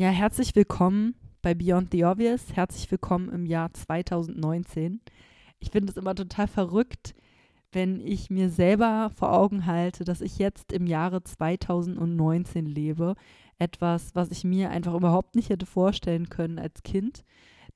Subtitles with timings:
[0.00, 2.56] Ja, herzlich willkommen bei Beyond the Obvious.
[2.56, 5.02] Herzlich willkommen im Jahr 2019.
[5.58, 7.14] Ich finde es immer total verrückt,
[7.70, 13.14] wenn ich mir selber vor Augen halte, dass ich jetzt im Jahre 2019 lebe.
[13.58, 17.22] Etwas, was ich mir einfach überhaupt nicht hätte vorstellen können als Kind,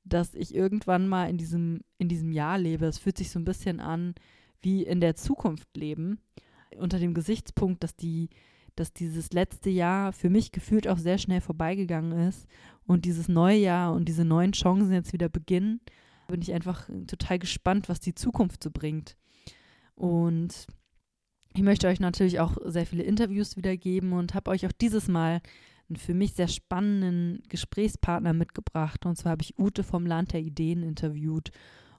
[0.03, 2.87] dass ich irgendwann mal in diesem, in diesem Jahr lebe.
[2.87, 4.15] Es fühlt sich so ein bisschen an
[4.63, 6.21] wie in der Zukunft leben,
[6.79, 8.31] unter dem Gesichtspunkt, dass die
[8.77, 12.47] dass dieses letzte Jahr für mich gefühlt auch sehr schnell vorbeigegangen ist
[12.87, 15.81] und dieses neue Jahr und diese neuen Chancen jetzt wieder beginnen,
[16.29, 19.17] bin ich einfach total gespannt, was die Zukunft so bringt.
[19.95, 20.67] Und
[21.55, 25.41] ich möchte euch natürlich auch sehr viele Interviews wiedergeben und habe euch auch dieses Mal
[25.89, 29.07] einen für mich sehr spannenden Gesprächspartner mitgebracht.
[29.07, 31.51] Und zwar habe ich Ute vom Land der Ideen interviewt.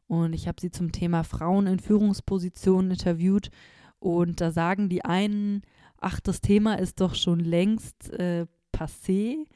[0.07, 3.49] Und ich habe sie zum Thema Frauen in Führungspositionen interviewt.
[3.99, 5.61] Und da sagen die einen,
[6.05, 9.47] ach, das Thema ist doch schon längst äh, passé.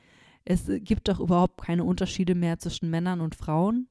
[0.45, 3.87] Es gibt doch überhaupt keine Unterschiede mehr zwischen Männern und Frauen.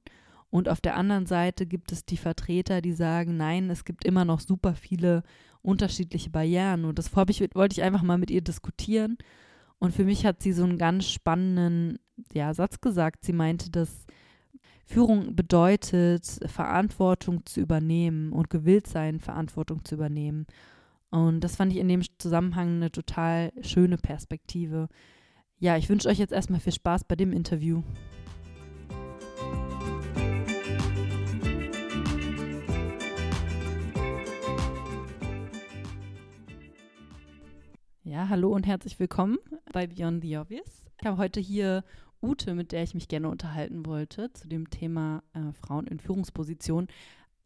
[0.50, 4.24] Und auf der anderen Seite gibt es die Vertreter, die sagen, nein, es gibt immer
[4.24, 5.22] noch super viele
[5.62, 6.84] unterschiedliche Barrieren.
[6.84, 9.18] Und das ich, wollte ich einfach mal mit ihr diskutieren.
[9.78, 12.00] Und für mich hat sie so einen ganz spannenden
[12.32, 13.24] ja, Satz gesagt.
[13.24, 14.04] Sie meinte, dass
[14.84, 20.46] Führung bedeutet, Verantwortung zu übernehmen und gewillt sein, Verantwortung zu übernehmen.
[21.10, 24.88] Und das fand ich in dem Zusammenhang eine total schöne Perspektive.
[25.58, 27.82] Ja, ich wünsche euch jetzt erstmal viel Spaß bei dem Interview.
[38.04, 39.38] Ja, hallo und herzlich willkommen
[39.72, 40.84] bei Beyond the Obvious.
[41.00, 41.84] Ich habe heute hier
[42.20, 46.88] Ute, mit der ich mich gerne unterhalten wollte, zu dem Thema äh, Frauen in Führungspositionen.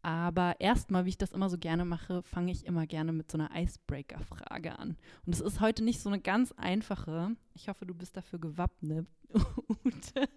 [0.03, 3.37] Aber erstmal, wie ich das immer so gerne mache, fange ich immer gerne mit so
[3.37, 4.97] einer Icebreaker-Frage an.
[5.25, 7.37] Und es ist heute nicht so eine ganz einfache.
[7.53, 9.07] Ich hoffe, du bist dafür gewappnet.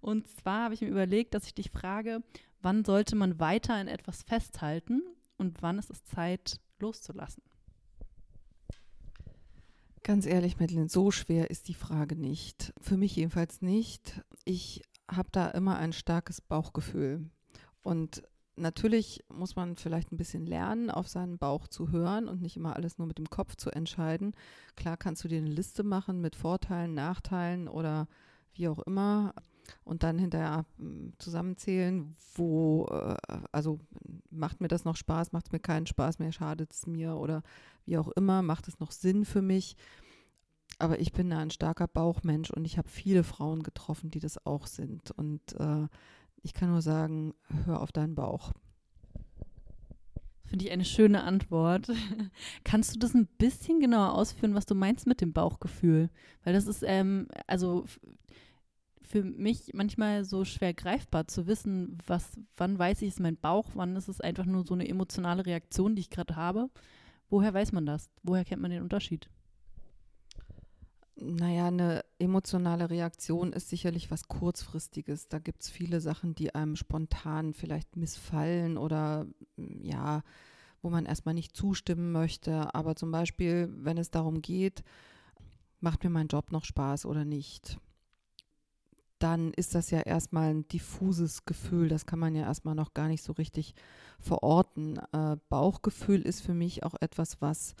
[0.00, 2.22] Und zwar habe ich mir überlegt, dass ich dich frage,
[2.62, 5.02] wann sollte man weiter in etwas festhalten
[5.36, 7.42] und wann ist es Zeit loszulassen?
[10.02, 12.72] Ganz ehrlich, Madeline, so schwer ist die Frage nicht.
[12.80, 14.22] Für mich jedenfalls nicht.
[14.44, 17.28] Ich habe da immer ein starkes Bauchgefühl.
[17.82, 18.22] Und
[18.56, 22.76] natürlich muss man vielleicht ein bisschen lernen, auf seinen Bauch zu hören und nicht immer
[22.76, 24.34] alles nur mit dem Kopf zu entscheiden.
[24.76, 28.08] Klar kannst du dir eine Liste machen mit Vorteilen, Nachteilen oder
[28.52, 29.34] wie auch immer
[29.84, 33.16] und dann hinterher hm, zusammenzählen, wo, äh,
[33.52, 33.80] also
[34.30, 37.42] macht mir das noch Spaß, macht es mir keinen Spaß mehr, schadet es mir oder
[37.84, 39.76] wie auch immer, macht es noch Sinn für mich.
[40.78, 44.44] Aber ich bin da ein starker Bauchmensch und ich habe viele Frauen getroffen, die das
[44.44, 45.10] auch sind.
[45.12, 45.86] Und äh,
[46.42, 48.52] ich kann nur sagen, hör auf deinen Bauch.
[50.44, 51.90] Finde ich eine schöne Antwort.
[52.64, 56.08] Kannst du das ein bisschen genauer ausführen, was du meinst mit dem Bauchgefühl?
[56.44, 57.84] Weil das ist, ähm, also
[59.02, 63.70] für mich manchmal so schwer greifbar zu wissen, was, wann weiß ich, ist mein Bauch,
[63.74, 66.70] wann ist es einfach nur so eine emotionale Reaktion, die ich gerade habe.
[67.28, 68.10] Woher weiß man das?
[68.22, 69.28] Woher kennt man den Unterschied?
[71.18, 75.28] Naja, eine emotionale Reaktion ist sicherlich was Kurzfristiges.
[75.28, 79.26] Da gibt es viele Sachen, die einem spontan vielleicht missfallen oder
[79.56, 80.22] mm, ja,
[80.82, 82.74] wo man erstmal nicht zustimmen möchte.
[82.74, 84.84] Aber zum Beispiel, wenn es darum geht,
[85.80, 87.78] macht mir mein Job noch Spaß oder nicht,
[89.18, 91.88] dann ist das ja erstmal ein diffuses Gefühl.
[91.88, 93.74] Das kann man ja erstmal noch gar nicht so richtig
[94.20, 94.98] verorten.
[95.12, 97.74] Äh, Bauchgefühl ist für mich auch etwas, was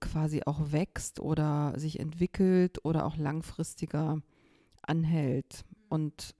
[0.00, 4.20] quasi auch wächst oder sich entwickelt oder auch langfristiger
[4.82, 5.64] anhält.
[5.88, 6.34] Und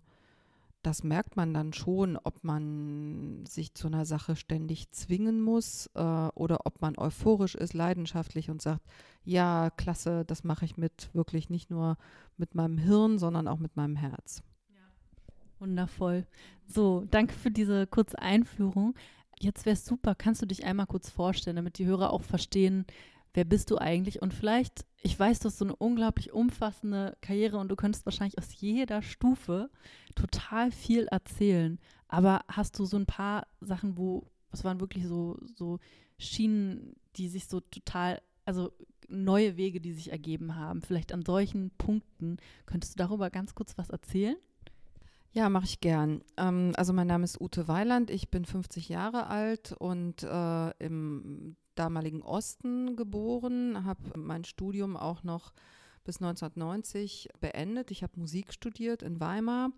[0.86, 6.00] das merkt man dann schon, ob man sich zu einer Sache ständig zwingen muss äh,
[6.00, 8.82] oder ob man euphorisch ist, leidenschaftlich und sagt,
[9.24, 11.96] ja, klasse, das mache ich mit wirklich nicht nur
[12.36, 14.44] mit meinem Hirn, sondern auch mit meinem Herz.
[14.68, 14.76] Ja.
[15.58, 16.24] Wundervoll.
[16.68, 18.94] So, danke für diese kurze Einführung.
[19.40, 22.86] Jetzt wäre es super, kannst du dich einmal kurz vorstellen, damit die Hörer auch verstehen,
[23.36, 24.22] wer bist du eigentlich?
[24.22, 28.38] Und vielleicht, ich weiß, du hast so eine unglaublich umfassende Karriere und du könntest wahrscheinlich
[28.38, 29.70] aus jeder Stufe
[30.14, 31.78] total viel erzählen.
[32.08, 35.78] Aber hast du so ein paar Sachen, wo, es waren wirklich so, so
[36.18, 38.72] Schienen, die sich so total, also
[39.08, 40.80] neue Wege, die sich ergeben haben.
[40.80, 42.38] Vielleicht an solchen Punkten.
[42.64, 44.36] Könntest du darüber ganz kurz was erzählen?
[45.36, 46.22] Ja, mache ich gern.
[46.38, 51.56] Ähm, also mein Name ist Ute Weiland, ich bin 50 Jahre alt und äh, im
[51.74, 55.52] damaligen Osten geboren, habe mein Studium auch noch
[56.04, 57.90] bis 1990 beendet.
[57.90, 59.72] Ich habe Musik studiert in Weimar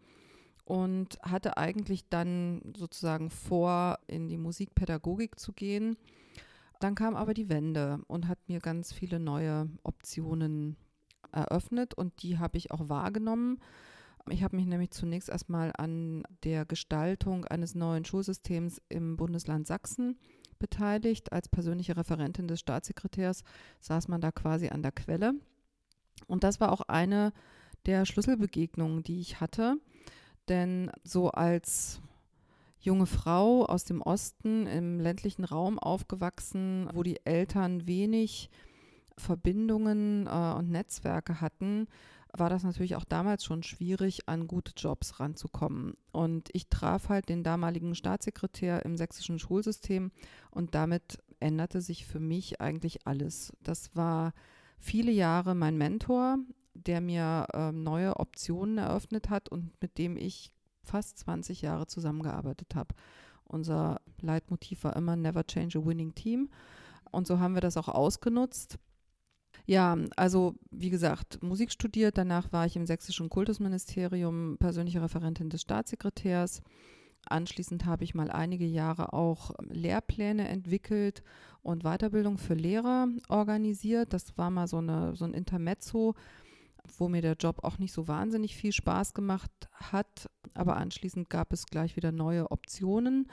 [0.64, 5.96] und hatte eigentlich dann sozusagen vor, in die Musikpädagogik zu gehen.
[6.78, 10.76] Dann kam aber die Wende und hat mir ganz viele neue Optionen
[11.32, 13.58] eröffnet und die habe ich auch wahrgenommen.
[14.30, 20.18] Ich habe mich nämlich zunächst erstmal an der Gestaltung eines neuen Schulsystems im Bundesland Sachsen
[20.58, 21.32] beteiligt.
[21.32, 23.44] Als persönliche Referentin des Staatssekretärs
[23.80, 25.34] saß man da quasi an der Quelle.
[26.26, 27.32] Und das war auch eine
[27.86, 29.76] der Schlüsselbegegnungen, die ich hatte.
[30.48, 32.00] Denn so als
[32.80, 38.50] junge Frau aus dem Osten im ländlichen Raum aufgewachsen, wo die Eltern wenig
[39.16, 41.88] Verbindungen äh, und Netzwerke hatten,
[42.38, 45.94] war das natürlich auch damals schon schwierig, an gute Jobs ranzukommen.
[46.12, 50.10] Und ich traf halt den damaligen Staatssekretär im sächsischen Schulsystem
[50.50, 53.52] und damit änderte sich für mich eigentlich alles.
[53.62, 54.32] Das war
[54.78, 56.38] viele Jahre mein Mentor,
[56.74, 60.52] der mir äh, neue Optionen eröffnet hat und mit dem ich
[60.82, 62.94] fast 20 Jahre zusammengearbeitet habe.
[63.44, 66.50] Unser Leitmotiv war immer Never Change a Winning Team.
[67.10, 68.78] Und so haben wir das auch ausgenutzt.
[69.68, 72.16] Ja, also wie gesagt, Musik studiert.
[72.16, 76.62] Danach war ich im sächsischen Kultusministerium persönliche Referentin des Staatssekretärs.
[77.26, 81.22] Anschließend habe ich mal einige Jahre auch Lehrpläne entwickelt
[81.60, 84.14] und Weiterbildung für Lehrer organisiert.
[84.14, 86.14] Das war mal so, eine, so ein Intermezzo,
[86.96, 90.30] wo mir der Job auch nicht so wahnsinnig viel Spaß gemacht hat.
[90.54, 93.26] Aber anschließend gab es gleich wieder neue Optionen.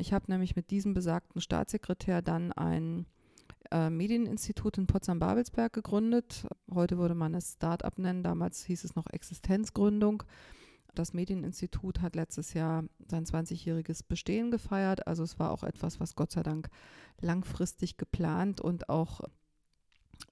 [0.00, 3.06] Ich habe nämlich mit diesem besagten Staatssekretär dann ein
[3.70, 6.46] äh, Medieninstitut in Potsdam-Babelsberg gegründet.
[6.72, 10.22] Heute würde man es Start-up nennen, damals hieß es noch Existenzgründung.
[10.94, 15.06] Das Medieninstitut hat letztes Jahr sein 20-jähriges Bestehen gefeiert.
[15.06, 16.68] Also es war auch etwas, was Gott sei Dank
[17.20, 19.20] langfristig geplant und auch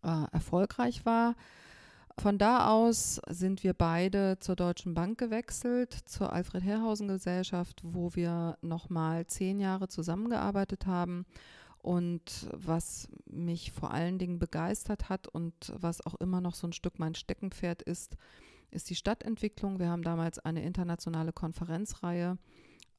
[0.02, 1.36] äh, erfolgreich war.
[2.18, 8.14] Von da aus sind wir beide zur Deutschen Bank gewechselt, zur Alfred Herrhausen Gesellschaft, wo
[8.14, 11.26] wir nochmal zehn Jahre zusammengearbeitet haben
[11.86, 16.72] und was mich vor allen Dingen begeistert hat und was auch immer noch so ein
[16.72, 18.16] Stück mein Steckenpferd ist,
[18.72, 19.78] ist die Stadtentwicklung.
[19.78, 22.38] Wir haben damals eine internationale Konferenzreihe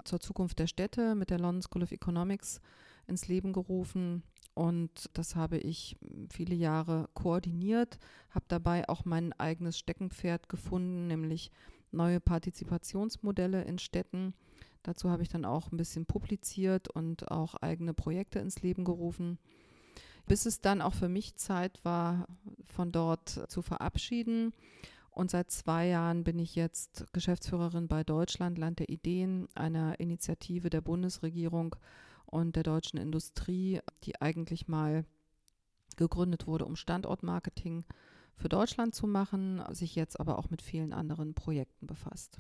[0.06, 2.62] zur Zukunft der Städte mit der London School of Economics
[3.07, 4.24] ins Leben gerufen.
[4.54, 5.98] Und das habe ich
[6.30, 8.00] viele Jahre koordiniert,
[8.30, 11.51] habe dabei auch mein eigenes Steckenpferd gefunden, nämlich
[11.92, 14.33] neue Partizipationsmodelle in Städten
[14.84, 19.38] Dazu habe ich dann auch ein bisschen publiziert und auch eigene Projekte ins Leben gerufen,
[20.26, 22.28] bis es dann auch für mich Zeit war,
[22.66, 24.54] von dort zu verabschieden.
[25.10, 30.70] Und seit zwei Jahren bin ich jetzt Geschäftsführerin bei Deutschland, Land der Ideen, einer Initiative
[30.70, 31.76] der Bundesregierung
[32.28, 35.06] und der deutschen Industrie, die eigentlich mal
[35.96, 37.84] gegründet wurde, um Standortmarketing
[38.36, 42.40] für Deutschland zu machen, sich jetzt aber auch mit vielen anderen Projekten befasst.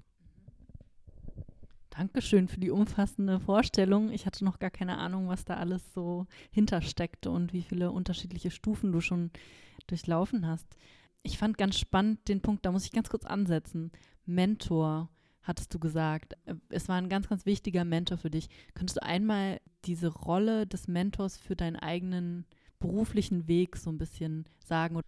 [1.97, 4.11] Dankeschön für die umfassende Vorstellung.
[4.11, 8.51] Ich hatte noch gar keine Ahnung, was da alles so hintersteckte und wie viele unterschiedliche
[8.51, 9.31] Stufen du schon
[9.87, 10.67] durchlaufen hast.
[11.23, 13.91] Ich fand ganz spannend den Punkt, da muss ich ganz kurz ansetzen.
[14.27, 15.09] Mentor,
[15.41, 16.35] hattest du gesagt.
[16.69, 18.47] Es war ein ganz, ganz wichtiger Mentor für dich.
[18.75, 22.45] Könntest du einmal diese Rolle des Mentors für deinen eigenen
[22.77, 25.01] beruflichen Weg so ein bisschen sagen?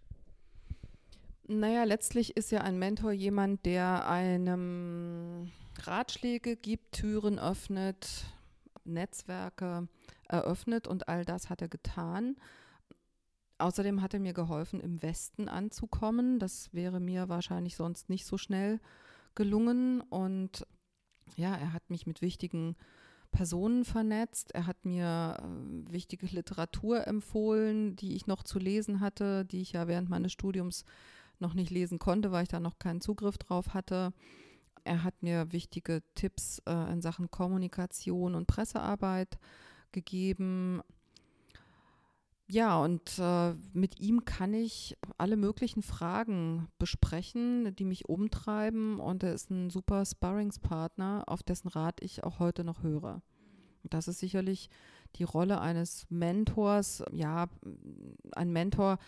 [1.46, 4.89] Naja, letztlich ist ja ein Mentor jemand, der einem
[5.86, 8.24] Ratschläge gibt, Türen öffnet,
[8.84, 9.88] Netzwerke
[10.28, 12.36] eröffnet und all das hat er getan.
[13.58, 16.38] Außerdem hat er mir geholfen, im Westen anzukommen.
[16.38, 18.80] Das wäre mir wahrscheinlich sonst nicht so schnell
[19.34, 20.00] gelungen.
[20.00, 20.66] Und
[21.36, 22.76] ja, er hat mich mit wichtigen
[23.30, 24.52] Personen vernetzt.
[24.54, 29.72] Er hat mir äh, wichtige Literatur empfohlen, die ich noch zu lesen hatte, die ich
[29.72, 30.84] ja während meines Studiums
[31.38, 34.12] noch nicht lesen konnte, weil ich da noch keinen Zugriff drauf hatte.
[34.84, 39.38] Er hat mir wichtige Tipps äh, in Sachen Kommunikation und Pressearbeit
[39.92, 40.82] gegeben.
[42.46, 48.98] Ja, und äh, mit ihm kann ich alle möglichen Fragen besprechen, die mich umtreiben.
[48.98, 53.22] Und er ist ein super Sparringspartner, auf dessen Rat ich auch heute noch höre.
[53.84, 54.68] Das ist sicherlich
[55.16, 57.04] die Rolle eines Mentors.
[57.12, 57.48] Ja,
[58.32, 58.98] ein Mentor,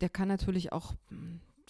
[0.00, 0.94] der kann natürlich auch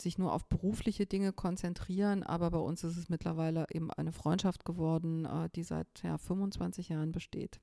[0.01, 4.65] sich nur auf berufliche Dinge konzentrieren, aber bei uns ist es mittlerweile eben eine Freundschaft
[4.65, 7.61] geworden, äh, die seit ja, 25 Jahren besteht.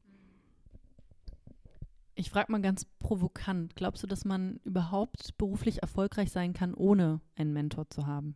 [2.16, 7.22] Ich frage mal ganz provokant, glaubst du, dass man überhaupt beruflich erfolgreich sein kann, ohne
[7.36, 8.36] einen Mentor zu haben?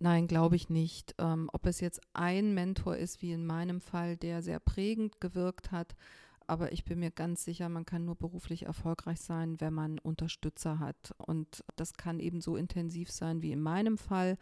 [0.00, 1.14] Nein, glaube ich nicht.
[1.18, 5.70] Ähm, ob es jetzt ein Mentor ist, wie in meinem Fall, der sehr prägend gewirkt
[5.70, 5.94] hat,
[6.50, 10.80] aber ich bin mir ganz sicher, man kann nur beruflich erfolgreich sein, wenn man Unterstützer
[10.80, 11.14] hat.
[11.16, 14.36] Und das kann eben so intensiv sein wie in meinem Fall.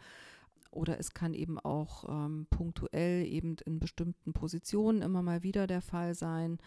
[0.71, 5.83] Oder es kann eben auch ähm, punktuell eben in bestimmten Positionen immer mal wieder der
[5.83, 6.57] Fall sein.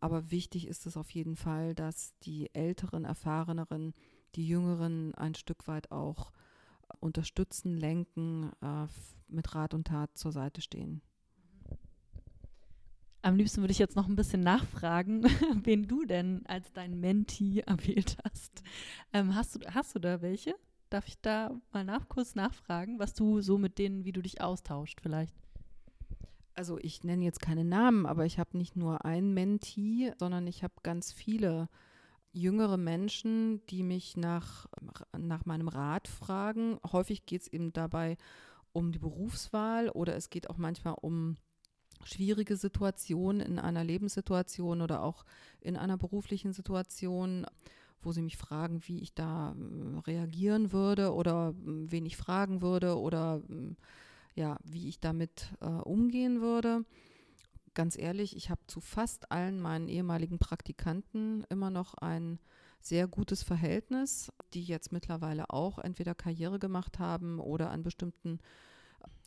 [0.00, 3.92] Aber wichtig ist es auf jeden Fall, dass die älteren, erfahreneren
[4.34, 6.32] die Jüngeren ein Stück weit auch
[7.00, 8.86] unterstützen, lenken, äh,
[9.28, 11.02] mit Rat und Tat zur Seite stehen.
[13.22, 15.24] Am liebsten würde ich jetzt noch ein bisschen nachfragen,
[15.64, 18.62] wen du denn als dein Mentee erwählt hast.
[19.12, 20.54] Ähm, hast, du, hast du da welche?
[20.88, 24.40] Darf ich da mal nach, kurz nachfragen, was du so mit denen, wie du dich
[24.40, 25.34] austauscht vielleicht?
[26.54, 30.62] Also ich nenne jetzt keine Namen, aber ich habe nicht nur ein Mentee, sondern ich
[30.62, 31.68] habe ganz viele
[32.32, 34.66] jüngere Menschen, die mich nach,
[35.16, 36.78] nach meinem Rat fragen.
[36.90, 38.16] Häufig geht es eben dabei
[38.72, 41.36] um die Berufswahl oder es geht auch manchmal um
[42.04, 45.24] schwierige Situationen in einer Lebenssituation oder auch
[45.60, 47.46] in einer beruflichen Situation,
[48.02, 52.62] wo sie mich fragen, wie ich da äh, reagieren würde oder äh, wen ich fragen
[52.62, 53.74] würde oder äh,
[54.34, 56.84] ja, wie ich damit äh, umgehen würde.
[57.74, 62.38] Ganz ehrlich, ich habe zu fast allen meinen ehemaligen Praktikanten immer noch ein
[62.80, 68.40] sehr gutes Verhältnis, die jetzt mittlerweile auch entweder Karriere gemacht haben oder an bestimmten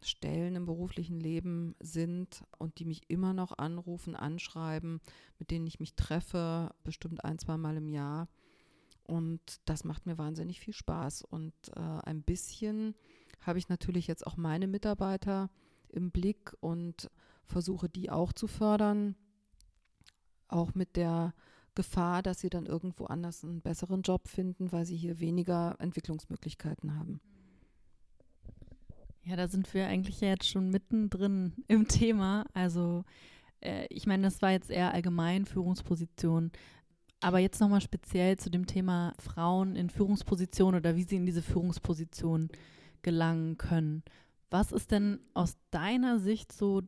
[0.03, 5.01] Stellen im beruflichen Leben sind und die mich immer noch anrufen, anschreiben,
[5.39, 8.27] mit denen ich mich treffe, bestimmt ein, zwei Mal im Jahr.
[9.03, 11.24] Und das macht mir wahnsinnig viel Spaß.
[11.24, 12.95] Und äh, ein bisschen
[13.41, 15.50] habe ich natürlich jetzt auch meine Mitarbeiter
[15.89, 17.10] im Blick und
[17.45, 19.15] versuche die auch zu fördern,
[20.48, 21.33] auch mit der
[21.75, 26.95] Gefahr, dass sie dann irgendwo anders einen besseren Job finden, weil sie hier weniger Entwicklungsmöglichkeiten
[26.95, 27.19] haben.
[29.25, 32.46] Ja, da sind wir eigentlich ja jetzt schon mittendrin im Thema.
[32.53, 33.03] Also
[33.62, 36.51] äh, ich meine, das war jetzt eher allgemein Führungsposition.
[37.22, 41.42] Aber jetzt nochmal speziell zu dem Thema Frauen in Führungspositionen oder wie sie in diese
[41.42, 42.50] Führungsposition
[43.01, 44.03] gelangen können.
[44.50, 46.82] Was ist denn aus deiner Sicht so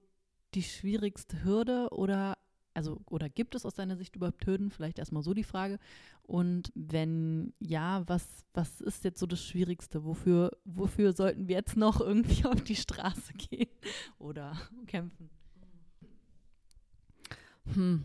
[0.54, 2.35] die schwierigste Hürde oder
[2.75, 4.70] also oder gibt es aus deiner Sicht überhaupt Hürden?
[4.70, 5.79] Vielleicht erstmal so die Frage.
[6.24, 10.03] Und wenn ja, was, was ist jetzt so das Schwierigste?
[10.03, 13.70] Wofür, wofür sollten wir jetzt noch irgendwie auf die Straße gehen
[14.20, 14.55] oder
[14.88, 15.29] kämpfen?
[17.74, 18.03] Hm.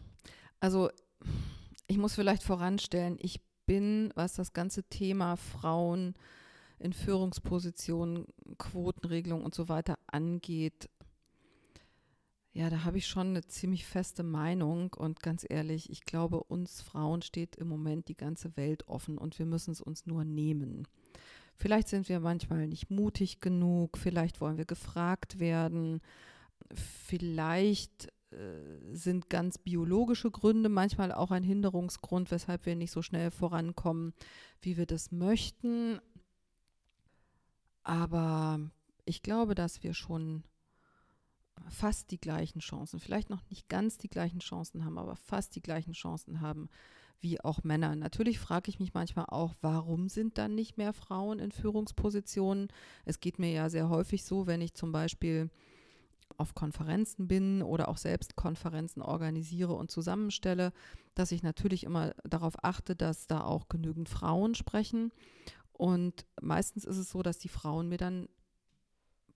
[0.61, 0.91] Also
[1.87, 6.15] ich muss vielleicht voranstellen, ich bin, was das ganze Thema Frauen
[6.79, 8.27] in Führungspositionen,
[8.59, 10.89] Quotenregelung und so weiter angeht,
[12.53, 16.81] ja, da habe ich schon eine ziemlich feste Meinung und ganz ehrlich, ich glaube, uns
[16.81, 20.89] Frauen steht im Moment die ganze Welt offen und wir müssen es uns nur nehmen.
[21.55, 26.01] Vielleicht sind wir manchmal nicht mutig genug, vielleicht wollen wir gefragt werden,
[26.75, 33.31] vielleicht äh, sind ganz biologische Gründe manchmal auch ein Hinderungsgrund, weshalb wir nicht so schnell
[33.31, 34.13] vorankommen,
[34.61, 36.01] wie wir das möchten.
[37.85, 38.61] Aber
[39.05, 40.45] ich glaube, dass wir schon
[41.69, 45.63] fast die gleichen Chancen, vielleicht noch nicht ganz die gleichen Chancen haben, aber fast die
[45.63, 46.69] gleichen Chancen haben
[47.21, 47.95] wie auch Männer.
[47.97, 52.69] Natürlich frage ich mich manchmal auch, warum sind dann nicht mehr Frauen in Führungspositionen?
[53.05, 55.51] Es geht mir ja sehr häufig so, wenn ich zum Beispiel
[56.39, 60.73] auf Konferenzen bin oder auch selbst Konferenzen organisiere und zusammenstelle,
[61.15, 65.13] dass ich natürlich immer darauf achte, dass da auch genügend Frauen sprechen.
[65.73, 68.29] Und meistens ist es so, dass die Frauen mir dann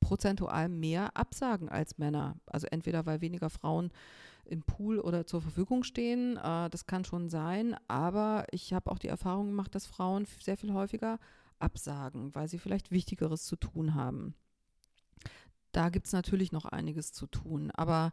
[0.05, 2.37] prozentual mehr absagen als Männer.
[2.47, 3.91] Also entweder weil weniger Frauen
[4.45, 8.99] im Pool oder zur Verfügung stehen, äh, das kann schon sein, aber ich habe auch
[8.99, 11.19] die Erfahrung gemacht, dass Frauen sehr viel häufiger
[11.59, 14.35] absagen, weil sie vielleicht Wichtigeres zu tun haben
[15.75, 17.71] da gibt es natürlich noch einiges zu tun.
[17.73, 18.13] Aber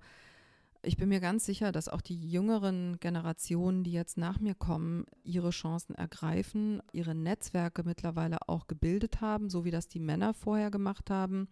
[0.83, 5.05] ich bin mir ganz sicher, dass auch die jüngeren Generationen, die jetzt nach mir kommen,
[5.23, 10.71] ihre Chancen ergreifen, ihre Netzwerke mittlerweile auch gebildet haben, so wie das die Männer vorher
[10.71, 11.47] gemacht haben.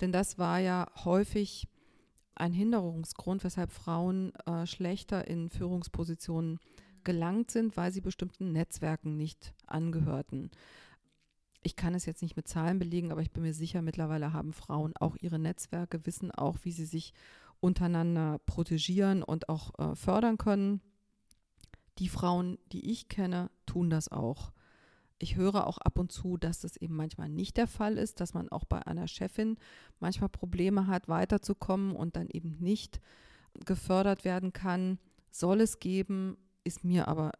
[0.00, 1.68] Denn das war ja häufig
[2.34, 6.58] ein Hinderungsgrund, weshalb Frauen äh, schlechter in Führungspositionen
[7.04, 10.50] gelangt sind, weil sie bestimmten Netzwerken nicht angehörten
[11.62, 14.52] ich kann es jetzt nicht mit Zahlen belegen, aber ich bin mir sicher, mittlerweile haben
[14.52, 17.14] Frauen auch ihre Netzwerke, wissen auch, wie sie sich
[17.62, 20.80] untereinander protegieren und auch äh, fördern können.
[21.98, 24.52] Die Frauen, die ich kenne, tun das auch.
[25.18, 28.34] Ich höre auch ab und zu, dass das eben manchmal nicht der Fall ist, dass
[28.34, 29.56] man auch bei einer Chefin
[30.00, 33.00] manchmal Probleme hat, weiterzukommen und dann eben nicht
[33.64, 34.98] gefördert werden kann.
[35.30, 37.30] Soll es geben, ist mir aber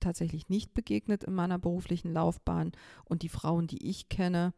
[0.00, 2.72] tatsächlich nicht begegnet in meiner beruflichen Laufbahn.
[3.04, 4.54] Und die Frauen, die ich kenne,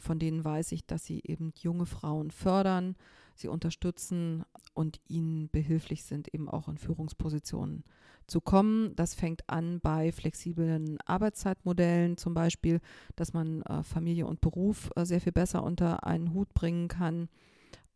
[0.00, 2.96] von denen weiß ich, dass sie eben junge Frauen fördern,
[3.40, 4.44] sie unterstützen
[4.74, 7.84] und ihnen behilflich sind, eben auch in Führungspositionen
[8.26, 8.94] zu kommen.
[8.96, 12.80] Das fängt an bei flexiblen Arbeitszeitmodellen zum Beispiel,
[13.16, 17.28] dass man äh, Familie und Beruf äh, sehr viel besser unter einen Hut bringen kann.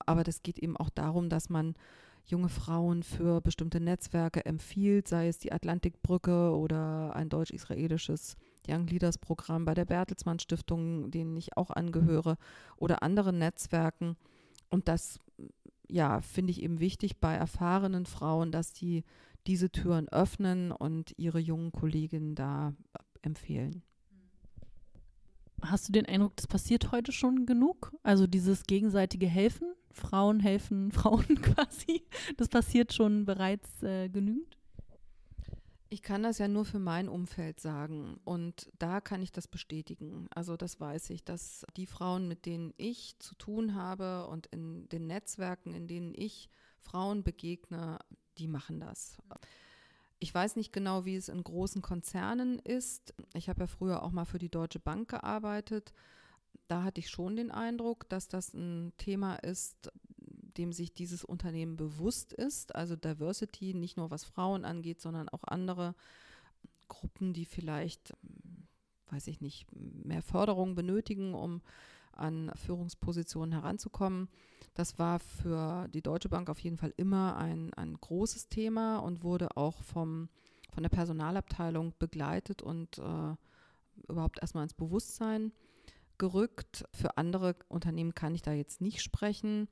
[0.00, 1.74] Aber das geht eben auch darum, dass man
[2.26, 8.36] junge Frauen für bestimmte Netzwerke empfiehlt, sei es die Atlantikbrücke oder ein deutsch-israelisches
[8.66, 12.36] Young Leaders Programm, bei der Bertelsmann Stiftung, denen ich auch angehöre,
[12.76, 14.16] oder anderen Netzwerken.
[14.70, 15.20] Und das,
[15.94, 19.04] ja, finde ich eben wichtig bei erfahrenen Frauen, dass die
[19.46, 22.74] diese Türen öffnen und ihre jungen Kolleginnen da
[23.22, 23.84] empfehlen.
[25.62, 27.94] Hast du den Eindruck, das passiert heute schon genug?
[28.02, 32.02] Also dieses gegenseitige Helfen, Frauen helfen Frauen quasi,
[32.38, 34.58] das passiert schon bereits äh, genügend?
[35.94, 40.26] Ich kann das ja nur für mein Umfeld sagen und da kann ich das bestätigen.
[40.34, 44.88] Also das weiß ich, dass die Frauen, mit denen ich zu tun habe und in
[44.88, 48.00] den Netzwerken, in denen ich Frauen begegne,
[48.38, 49.18] die machen das.
[50.18, 53.14] Ich weiß nicht genau, wie es in großen Konzernen ist.
[53.32, 55.92] Ich habe ja früher auch mal für die Deutsche Bank gearbeitet.
[56.66, 59.92] Da hatte ich schon den Eindruck, dass das ein Thema ist,
[60.56, 62.74] dem sich dieses Unternehmen bewusst ist.
[62.74, 65.94] Also Diversity, nicht nur was Frauen angeht, sondern auch andere
[66.88, 68.14] Gruppen, die vielleicht,
[69.10, 71.62] weiß ich nicht, mehr Förderung benötigen, um
[72.12, 74.28] an Führungspositionen heranzukommen.
[74.74, 79.22] Das war für die Deutsche Bank auf jeden Fall immer ein, ein großes Thema und
[79.22, 80.28] wurde auch vom,
[80.72, 83.34] von der Personalabteilung begleitet und äh,
[84.08, 85.52] überhaupt erstmal ins Bewusstsein
[86.18, 86.84] gerückt.
[86.92, 89.68] Für andere Unternehmen kann ich da jetzt nicht sprechen.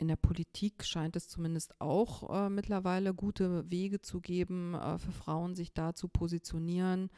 [0.00, 5.12] In der Politik scheint es zumindest auch äh, mittlerweile gute Wege zu geben, äh, für
[5.12, 7.10] Frauen sich da zu positionieren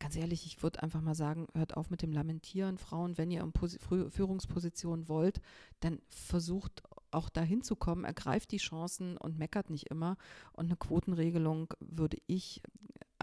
[0.00, 2.78] ganz ehrlich, ich würde einfach mal sagen, hört auf mit dem Lamentieren.
[2.78, 5.40] Frauen, wenn ihr in Pos Führungsposition wollt,
[5.80, 10.16] dann versucht auch dahin zu kommen, ergreift die Chancen und meckert nicht immer.
[10.52, 12.60] Und eine Quotenregelung würde ich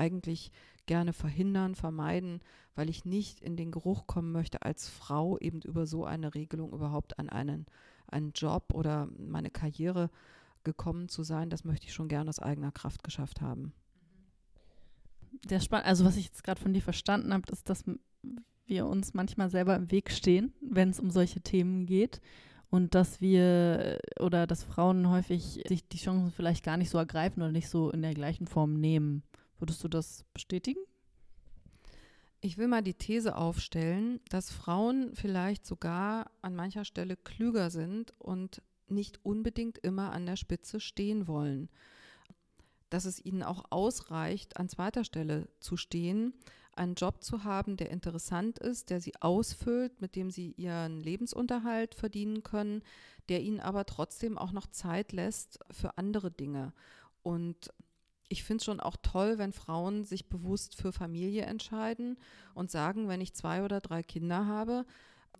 [0.01, 0.51] eigentlich
[0.85, 2.41] gerne verhindern, vermeiden,
[2.75, 6.73] weil ich nicht in den Geruch kommen möchte, als Frau eben über so eine Regelung
[6.73, 7.65] überhaupt an einen,
[8.07, 10.09] einen Job oder meine Karriere
[10.63, 11.49] gekommen zu sein.
[11.49, 13.73] Das möchte ich schon gerne aus eigener Kraft geschafft haben
[15.45, 17.83] der Spann also was ich jetzt gerade von dir verstanden habe, ist, dass
[18.65, 22.21] wir uns manchmal selber im Weg stehen, wenn es um solche Themen geht
[22.69, 27.41] und dass wir oder dass Frauen häufig sich die Chancen vielleicht gar nicht so ergreifen
[27.41, 29.23] oder nicht so in der gleichen Form nehmen.
[29.61, 30.79] Würdest du das bestätigen?
[32.41, 38.13] Ich will mal die These aufstellen, dass Frauen vielleicht sogar an mancher Stelle klüger sind
[38.19, 41.69] und nicht unbedingt immer an der Spitze stehen wollen
[42.91, 46.33] dass es ihnen auch ausreicht, an zweiter Stelle zu stehen,
[46.75, 51.95] einen Job zu haben, der interessant ist, der sie ausfüllt, mit dem sie ihren Lebensunterhalt
[51.95, 52.83] verdienen können,
[53.29, 56.73] der ihnen aber trotzdem auch noch Zeit lässt für andere Dinge.
[57.23, 57.71] Und
[58.31, 62.17] ich finde es schon auch toll, wenn Frauen sich bewusst für Familie entscheiden
[62.53, 64.85] und sagen, wenn ich zwei oder drei Kinder habe,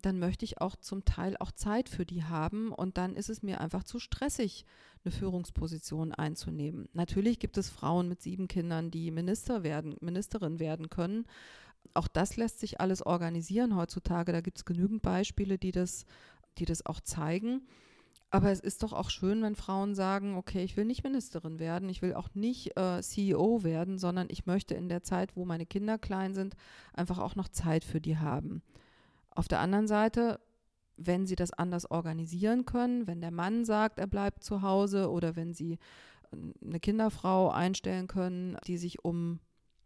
[0.02, 3.44] dann möchte ich auch zum Teil auch Zeit für die haben und dann ist es
[3.44, 4.66] mir einfach zu stressig,
[5.06, 6.90] eine Führungsposition einzunehmen.
[6.92, 11.26] Natürlich gibt es Frauen mit sieben Kindern, die Minister werden, Ministerin werden können.
[11.94, 14.34] Auch das lässt sich alles organisieren heutzutage.
[14.34, 16.06] Da gibt es genügend Beispiele, die das,
[16.58, 17.62] die das auch zeigen.
[18.34, 21.90] Aber es ist doch auch schön, wenn Frauen sagen, okay, ich will nicht Ministerin werden,
[21.90, 25.66] ich will auch nicht äh, CEO werden, sondern ich möchte in der Zeit, wo meine
[25.66, 26.56] Kinder klein sind,
[26.94, 28.62] einfach auch noch Zeit für die haben.
[29.32, 30.40] Auf der anderen Seite,
[30.96, 35.36] wenn sie das anders organisieren können, wenn der Mann sagt, er bleibt zu Hause oder
[35.36, 35.74] wenn sie
[36.32, 39.42] äh, eine Kinderfrau einstellen können, die sich um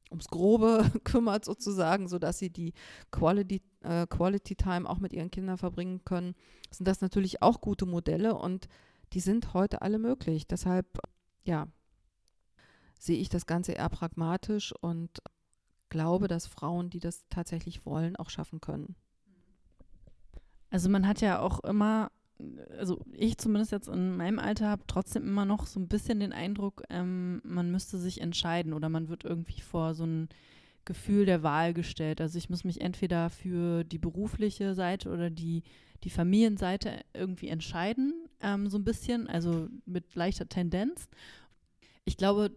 [0.10, 2.74] ums Grobe kümmert sozusagen, sodass sie die
[3.12, 6.36] Quality, äh, Quality Time auch mit ihren Kindern verbringen können,
[6.72, 8.68] sind das natürlich auch gute Modelle und
[9.14, 10.48] die sind heute alle möglich.
[10.48, 11.00] Deshalb,
[11.44, 11.68] ja,
[13.00, 15.22] sehe ich das Ganze eher pragmatisch und
[15.90, 18.96] glaube, dass Frauen, die das tatsächlich wollen, auch schaffen können.
[20.70, 22.12] Also man hat ja auch immer,
[22.78, 26.34] also ich zumindest jetzt in meinem Alter habe trotzdem immer noch so ein bisschen den
[26.34, 30.30] Eindruck, ähm, man müsste sich entscheiden oder man wird irgendwie vor so ein
[30.84, 32.22] Gefühl der Wahl gestellt.
[32.22, 35.64] Also ich muss mich entweder für die berufliche Seite oder die,
[36.04, 41.08] die Familienseite irgendwie entscheiden, ähm, so ein bisschen, also mit leichter Tendenz.
[42.04, 42.52] Ich glaube,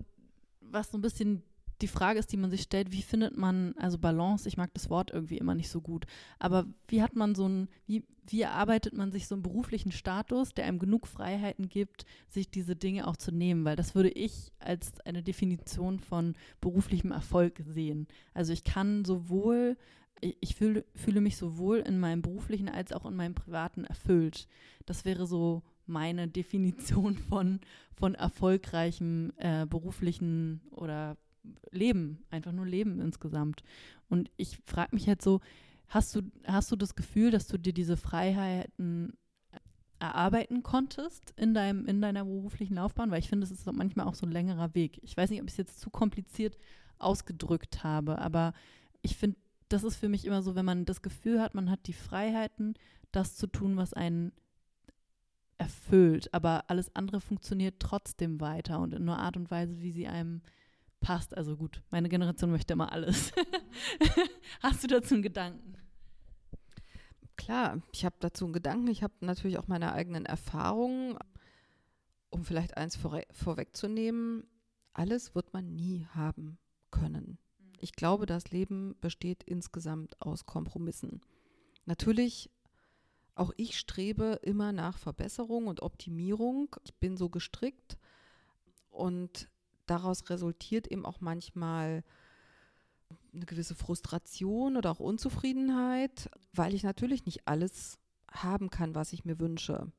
[0.61, 1.43] was so ein bisschen
[1.81, 4.91] die Frage ist, die man sich stellt, wie findet man, also Balance, ich mag das
[4.91, 6.07] Wort irgendwie immer nicht so gut,
[6.39, 10.53] aber wie hat man so ein, wie, wie erarbeitet man sich so einen beruflichen Status,
[10.55, 14.53] der einem genug Freiheiten gibt, sich diese Dinge auch zu nehmen, weil das würde ich
[14.59, 18.09] als eine Definition von beruflichem Erfolg sehen.
[18.35, 19.77] Also ich kann sowohl,
[20.21, 24.49] ich, fühle, fühle mich sowohl in meinem beruflichen als auch in meinem privaten erfüllt.
[24.85, 27.61] Das wäre so meine Definition von,
[27.95, 31.17] von erfolgreichem äh, beruflichen oder
[31.71, 33.63] Leben, einfach nur Leben insgesamt.
[34.09, 35.41] Und ich frage mich halt so,
[35.89, 39.15] hast du, hast du das Gefühl, dass du dir diese Freiheiten
[40.01, 43.11] erarbeiten konntest in, deinem, in deiner beruflichen Laufbahn?
[43.11, 45.01] Weil ich finde, es ist manchmal auch so ein längerer Weg.
[45.03, 46.57] Ich weiß nicht, ob ich es jetzt zu kompliziert
[46.99, 48.19] ausgedrückt habe.
[48.19, 48.53] Aber
[49.03, 49.37] ich finde,
[49.69, 52.75] das ist für mich immer so, wenn man das Gefühl hat, man hat die Freiheiten,
[53.13, 54.33] das zu tun, was einen
[55.59, 60.07] erfüllt, aber alles andere funktioniert trotzdem weiter und in einer Art und Weise, wie sie
[60.07, 60.41] einem
[61.01, 61.37] passt.
[61.37, 63.33] Also gut, meine Generation möchte immer alles.
[64.61, 65.77] Hast du dazu einen Gedanken?
[67.37, 68.89] Klar, ich habe dazu einen Gedanken.
[68.89, 71.17] Ich habe natürlich auch meine eigenen Erfahrungen.
[72.31, 74.47] Um vielleicht eins vor, vorwegzunehmen,
[74.93, 76.59] alles wird man nie haben
[76.91, 77.39] können.
[77.81, 81.21] Ich glaube, das Leben besteht insgesamt aus Kompromissen.
[81.87, 82.51] Natürlich,
[83.35, 86.75] auch ich strebe immer nach Verbesserung und Optimierung.
[86.85, 87.97] Ich bin so gestrickt
[88.91, 89.49] und
[89.91, 92.05] daraus resultiert eben auch manchmal
[93.35, 97.99] eine gewisse Frustration oder auch Unzufriedenheit, weil ich natürlich nicht alles
[98.31, 99.91] haben kann, was ich mir wünsche.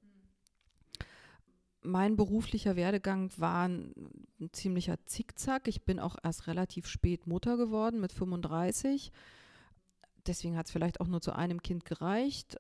[1.82, 3.94] Mein beruflicher Werdegang war ein,
[4.52, 5.68] ziemlicher Zickzack.
[5.68, 9.12] Ich bin auch erst relativ spät Mutter geworden mit 35.
[10.28, 12.58] Deswegen hat es vielleicht auch nur zu einem Kind gereicht.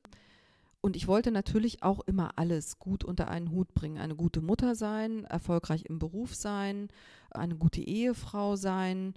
[0.82, 3.98] Und ich wollte natürlich auch immer alles gut unter einen Hut bringen.
[3.98, 6.88] Eine gute Mutter sein, erfolgreich im Beruf sein,
[7.32, 9.14] eine gute Ehefrau sein,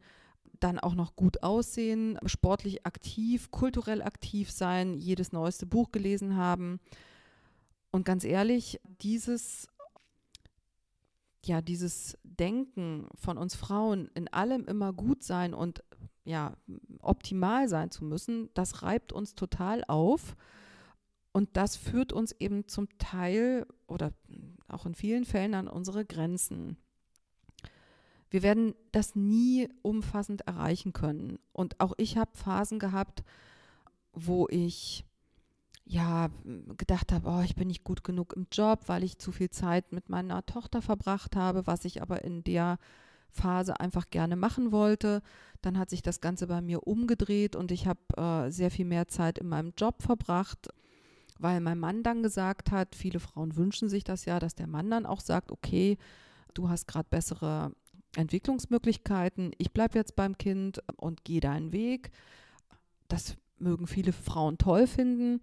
[0.59, 6.81] dann auch noch gut aussehen, sportlich aktiv, kulturell aktiv sein, jedes neueste Buch gelesen haben.
[7.91, 9.69] Und ganz ehrlich, dieses
[11.45, 15.83] ja, dieses Denken von uns Frauen in allem immer gut sein und
[16.25, 16.57] ja,
[17.01, 20.37] optimal sein zu müssen, das reibt uns total auf.
[21.33, 24.13] Und das führt uns eben zum Teil oder
[24.69, 26.77] auch in vielen Fällen an unsere Grenzen.
[28.31, 31.39] Wir werden das nie umfassend erreichen können.
[31.53, 33.25] Und auch ich habe Phasen gehabt,
[34.13, 35.05] wo ich
[35.85, 36.31] ja
[36.77, 39.93] gedacht habe, oh, ich bin nicht gut genug im Job, weil ich zu viel Zeit
[39.93, 42.79] mit meiner Tochter verbracht habe, was ich aber in der
[43.31, 45.23] Phase einfach gerne machen wollte.
[45.61, 49.09] Dann hat sich das Ganze bei mir umgedreht und ich habe äh, sehr viel mehr
[49.09, 50.69] Zeit in meinem Job verbracht,
[51.43, 54.91] weil mein Mann dann gesagt hat, viele Frauen wünschen sich das ja, dass der Mann
[54.91, 55.99] dann auch sagt, okay,
[56.55, 57.73] du hast gerade bessere
[58.17, 59.53] Entwicklungsmöglichkeiten.
[59.59, 62.11] Ich bleibe jetzt beim Kind und gehe deinen Weg.
[63.09, 65.41] Das mögen viele Frauen toll finden.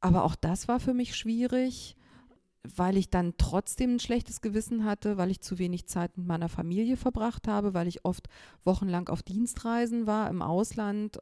[0.00, 1.96] Aber auch das war für mich schwierig,
[2.62, 6.48] weil ich dann trotzdem ein schlechtes Gewissen hatte, weil ich zu wenig Zeit mit meiner
[6.48, 8.28] Familie verbracht habe, weil ich oft
[8.64, 11.18] wochenlang auf Dienstreisen war im Ausland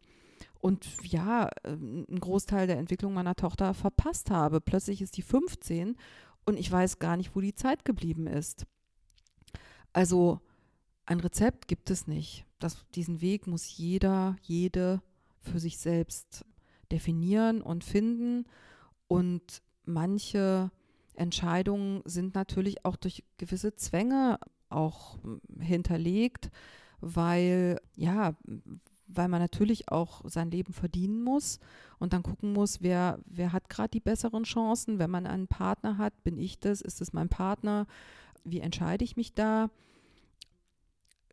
[0.64, 4.62] und ja, einen Großteil der Entwicklung meiner Tochter verpasst habe.
[4.62, 5.94] Plötzlich ist die 15
[6.46, 8.64] und ich weiß gar nicht, wo die Zeit geblieben ist.
[9.92, 10.40] Also
[11.04, 12.46] ein Rezept gibt es nicht.
[12.60, 15.02] Das, diesen Weg muss jeder, jede
[15.38, 16.46] für sich selbst
[16.90, 18.46] definieren und finden.
[19.06, 20.70] Und manche
[21.12, 24.38] Entscheidungen sind natürlich auch durch gewisse Zwänge
[24.70, 25.18] auch
[25.60, 26.50] hinterlegt,
[27.02, 28.34] weil ja,
[29.06, 31.58] weil man natürlich auch sein Leben verdienen muss
[31.98, 34.98] und dann gucken muss, wer, wer hat gerade die besseren Chancen.
[34.98, 37.86] Wenn man einen Partner hat, bin ich das, ist es mein Partner,
[38.44, 39.70] wie entscheide ich mich da?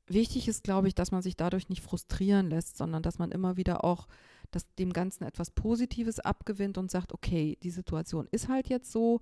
[0.08, 3.56] Wichtig ist, glaube ich, dass man sich dadurch nicht frustrieren lässt, sondern dass man immer
[3.56, 4.08] wieder auch
[4.52, 9.22] das, dem Ganzen etwas Positives abgewinnt und sagt, okay, die Situation ist halt jetzt so.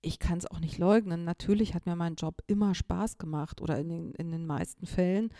[0.00, 1.24] Ich kann es auch nicht leugnen.
[1.24, 5.30] Natürlich hat mir mein Job immer Spaß gemacht oder in den, in den meisten Fällen,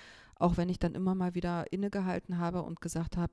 [0.42, 3.32] auch wenn ich dann immer mal wieder innegehalten habe und gesagt habe,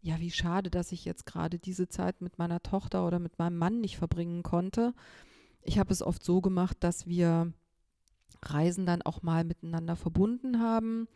[0.00, 3.56] ja, wie schade, dass ich jetzt gerade diese Zeit mit meiner Tochter oder mit meinem
[3.56, 4.94] Mann nicht verbringen konnte.
[5.62, 7.52] Ich habe es oft so gemacht, dass wir
[8.42, 11.06] Reisen dann auch mal miteinander verbunden haben.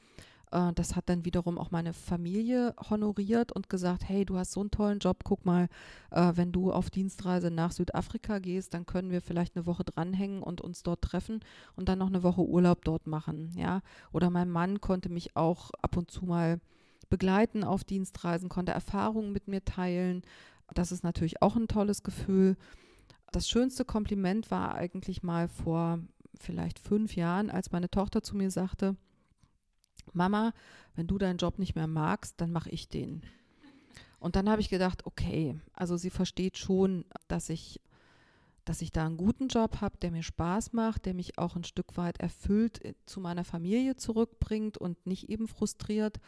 [0.50, 4.60] Äh, das hat dann wiederum auch meine Familie honoriert und gesagt, hey, du hast so
[4.60, 5.68] einen tollen Job, guck mal,
[6.10, 10.42] äh, wenn du auf Dienstreise nach Südafrika gehst, dann können wir vielleicht eine Woche dranhängen
[10.42, 11.40] und uns dort treffen
[11.76, 13.80] und dann noch eine Woche Urlaub dort machen, ja.
[14.12, 16.60] Oder mein Mann konnte mich auch ab und zu mal
[17.08, 20.22] begleiten auf Dienstreisen, konnte Erfahrungen mit mir teilen.
[20.74, 22.56] Das ist natürlich auch ein tolles Gefühl.
[23.30, 26.00] Das schönste Kompliment war eigentlich mal vor
[26.38, 28.96] vielleicht fünf Jahren, als meine Tochter zu mir sagte,
[30.14, 30.52] Mama,
[30.94, 33.22] wenn du deinen Job nicht mehr magst, dann mache ich den.
[34.18, 37.80] Und dann habe ich gedacht, okay, also sie versteht schon, dass ich,
[38.64, 41.64] dass ich da einen guten Job habe, der mir Spaß macht, der mich auch ein
[41.64, 46.18] Stück weit erfüllt äh, zu meiner Familie zurückbringt und nicht eben frustriert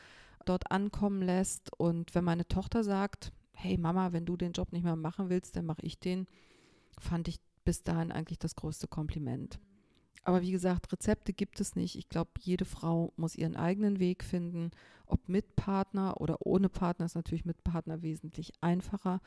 [0.45, 1.73] dort ankommen lässt.
[1.79, 5.57] Und wenn meine Tochter sagt, hey Mama, wenn du den Job nicht mehr machen willst,
[5.57, 6.27] dann mache ich den,
[7.01, 9.59] fand ich bis dahin eigentlich das größte Kompliment.
[10.29, 11.97] Aber wie gesagt, Rezepte gibt es nicht.
[11.97, 14.73] Ich glaube, jede Frau muss ihren eigenen Weg finden.
[15.07, 19.23] Ob mit Partner oder ohne Partner ist natürlich mit Partner wesentlich einfacher.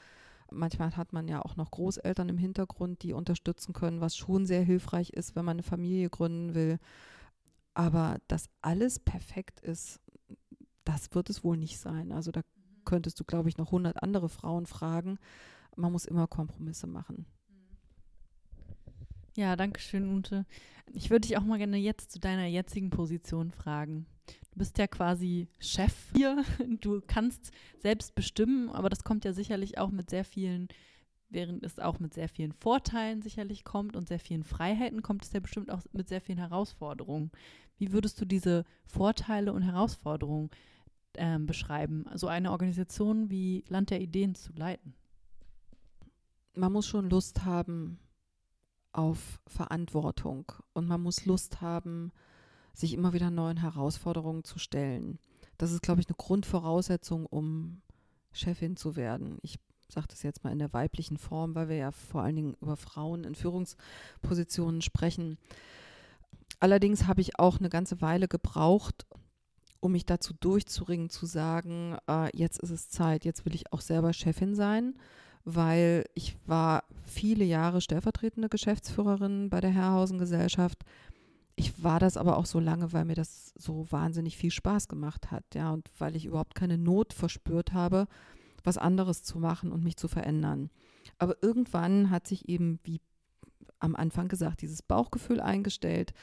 [0.51, 4.61] Manchmal hat man ja auch noch Großeltern im Hintergrund, die unterstützen können, was schon sehr
[4.61, 6.77] hilfreich ist, wenn man eine Familie gründen will.
[7.73, 9.99] Aber dass alles perfekt ist,
[10.83, 12.11] das wird es wohl nicht sein.
[12.11, 12.41] Also da
[12.85, 15.17] könntest du, glaube ich, noch 100 andere Frauen fragen.
[15.75, 17.25] Man muss immer Kompromisse machen.
[19.37, 20.45] Ja, danke schön, Ute.
[20.93, 24.05] Ich würde dich auch mal gerne jetzt zu deiner jetzigen Position fragen.
[24.51, 26.43] Du bist ja quasi Chef hier.
[26.81, 30.67] Du kannst selbst bestimmen, aber das kommt ja sicherlich auch mit sehr vielen,
[31.29, 35.31] während es auch mit sehr vielen Vorteilen sicherlich kommt und sehr vielen Freiheiten, kommt es
[35.31, 37.31] ja bestimmt auch mit sehr vielen Herausforderungen.
[37.77, 40.49] Wie würdest du diese Vorteile und Herausforderungen
[41.15, 44.93] ähm, beschreiben, so eine Organisation wie Land der Ideen zu leiten?
[46.53, 47.97] Man muss schon Lust haben
[48.93, 52.11] auf Verantwortung und man muss Lust haben,
[52.73, 55.19] sich immer wieder neuen Herausforderungen zu stellen.
[55.57, 57.81] Das ist, glaube ich, eine Grundvoraussetzung, um
[58.31, 59.37] Chefin zu werden.
[59.41, 62.57] Ich sage das jetzt mal in der weiblichen Form, weil wir ja vor allen Dingen
[62.61, 65.37] über Frauen in Führungspositionen sprechen.
[66.59, 69.05] Allerdings habe ich auch eine ganze Weile gebraucht,
[69.79, 73.81] um mich dazu durchzuringen, zu sagen, äh, jetzt ist es Zeit, jetzt will ich auch
[73.81, 74.95] selber Chefin sein,
[75.45, 80.83] weil ich war viele Jahre stellvertretende Geschäftsführerin bei der Herrhausen Gesellschaft.
[81.55, 85.31] Ich war das aber auch so lange, weil mir das so wahnsinnig viel Spaß gemacht
[85.31, 88.07] hat, ja, und weil ich überhaupt keine Not verspürt habe,
[88.63, 90.69] was anderes zu machen und mich zu verändern.
[91.17, 93.01] Aber irgendwann hat sich eben, wie
[93.79, 96.13] am Anfang gesagt, dieses Bauchgefühl eingestellt,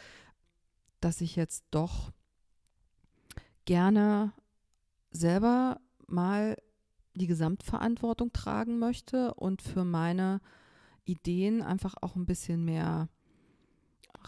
[1.01, 2.13] dass ich jetzt doch
[3.65, 4.33] gerne
[5.11, 6.57] selber mal
[7.19, 10.41] die Gesamtverantwortung tragen möchte und für meine
[11.05, 13.09] Ideen einfach auch ein bisschen mehr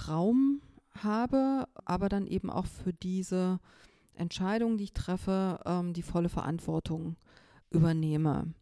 [0.08, 0.60] Raum
[0.94, 3.60] habe, aber dann eben auch für diese
[4.14, 7.16] Entscheidungen, die ich treffe, ähm, die volle Verantwortung
[7.70, 8.52] übernehme.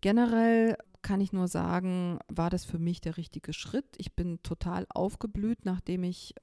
[0.00, 3.86] Generell kann ich nur sagen, war das für mich der richtige Schritt.
[3.98, 6.34] Ich bin total aufgeblüht, nachdem ich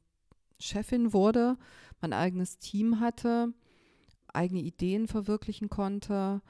[0.59, 1.57] Chefin wurde,
[1.99, 3.53] mein eigenes Team hatte,
[4.35, 6.41] eigene Ideen verwirklichen konnte.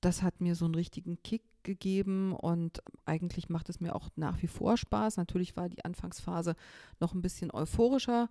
[0.00, 4.40] Das hat mir so einen richtigen Kick gegeben und eigentlich macht es mir auch nach
[4.42, 5.16] wie vor Spaß.
[5.16, 6.54] Natürlich war die Anfangsphase
[7.00, 8.28] noch ein bisschen euphorischer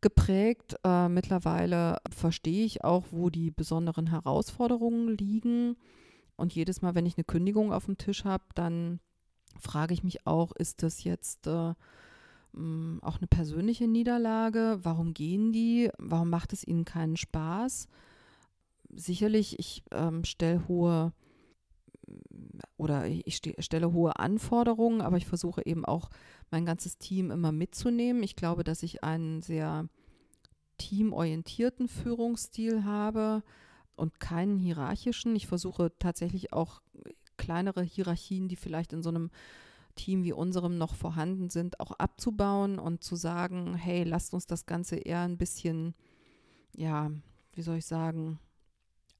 [0.00, 0.76] geprägt.
[0.84, 5.76] Äh, mittlerweile verstehe ich auch, wo die besonderen Herausforderungen liegen.
[6.36, 9.00] Und jedes Mal, wenn ich eine Kündigung auf dem Tisch habe, dann
[9.58, 11.72] frage ich mich auch, ist das jetzt äh,
[12.56, 14.78] Mm, auch eine persönliche Niederlage.
[14.82, 15.90] Warum gehen die?
[15.98, 17.86] Warum macht es ihnen keinen Spaß?
[18.94, 21.12] Sicherlich, ich ähm, stelle hohe
[22.76, 26.08] oder ich stelle hohe Anforderungen, aber ich versuche eben auch
[26.50, 28.22] mein ganzes Team immer mitzunehmen.
[28.22, 29.88] Ich glaube, dass ich einen sehr
[30.78, 33.42] teamorientierten Führungsstil habe
[33.96, 35.34] und keinen hierarchischen.
[35.34, 36.82] Ich versuche tatsächlich auch
[37.36, 39.30] kleinere Hierarchien, die vielleicht in so einem
[39.94, 44.66] Team wie unserem noch vorhanden sind, auch abzubauen und zu sagen, hey, lasst uns das
[44.66, 45.94] Ganze eher ein bisschen,
[46.76, 47.10] ja,
[47.54, 48.38] wie soll ich sagen,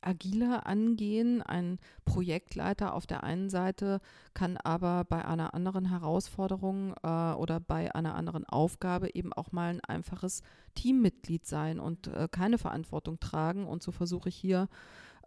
[0.00, 1.42] agiler angehen.
[1.42, 4.00] Ein Projektleiter auf der einen Seite
[4.34, 9.70] kann aber bei einer anderen Herausforderung äh, oder bei einer anderen Aufgabe eben auch mal
[9.70, 10.42] ein einfaches
[10.74, 13.66] Teammitglied sein und äh, keine Verantwortung tragen.
[13.66, 14.68] Und so versuche ich hier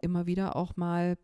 [0.00, 1.16] immer wieder auch mal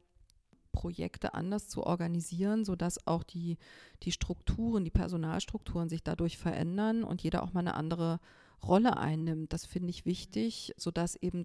[0.72, 3.56] Projekte anders zu organisieren, sodass auch die,
[4.02, 8.20] die Strukturen, die Personalstrukturen sich dadurch verändern und jeder auch mal eine andere
[8.62, 9.52] Rolle einnimmt.
[9.52, 11.44] Das finde ich wichtig, sodass eben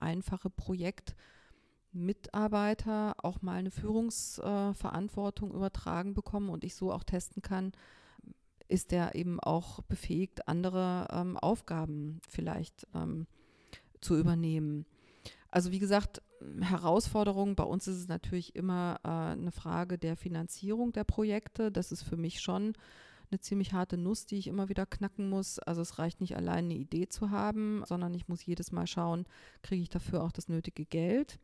[0.00, 7.72] einfache Projektmitarbeiter auch mal eine Führungsverantwortung übertragen bekommen und ich so auch testen kann,
[8.68, 13.26] ist der eben auch befähigt, andere ähm, Aufgaben vielleicht ähm,
[14.00, 14.86] zu übernehmen.
[15.50, 16.22] Also wie gesagt,
[16.60, 21.72] Herausforderung bei uns ist es natürlich immer äh, eine Frage der Finanzierung der Projekte.
[21.72, 22.74] Das ist für mich schon
[23.30, 25.58] eine ziemlich harte Nuss, die ich immer wieder knacken muss.
[25.58, 29.26] Also es reicht nicht allein eine Idee zu haben, sondern ich muss jedes Mal schauen,
[29.62, 31.38] kriege ich dafür auch das nötige Geld.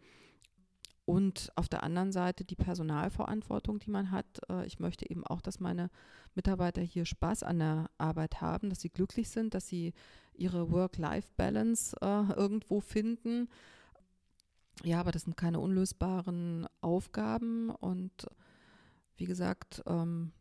[1.05, 4.41] Und auf der anderen Seite die Personalverantwortung, die man hat.
[4.49, 5.91] Äh, ich möchte eben auch, dass meine
[6.35, 9.95] Mitarbeiter hier Spaß an der Arbeit haben, dass sie glücklich sind, dass sie
[10.33, 13.49] ihre Work-Life-Balance äh, irgendwo finden
[14.85, 18.27] ja, aber das sind keine unlösbaren Aufgaben und
[19.17, 20.33] wie gesagt, ähm,